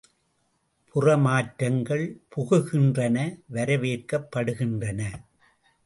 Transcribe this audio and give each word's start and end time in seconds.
புறமாற்றங்கள் 0.95 2.03
புகுகின்றன 2.35 3.17
வரவேற்கப்படுகின்றன. 3.53 5.01